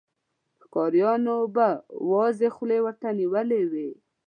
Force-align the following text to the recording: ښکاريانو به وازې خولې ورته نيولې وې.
ښکاريانو 0.63 1.35
به 1.55 1.67
وازې 2.11 2.47
خولې 2.55 2.79
ورته 2.85 3.07
نيولې 3.19 3.61
وې. 3.71 3.89